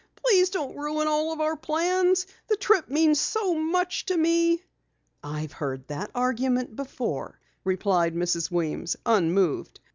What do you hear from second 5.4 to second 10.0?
heard that argument before," replied Mrs. Weems, unmoved.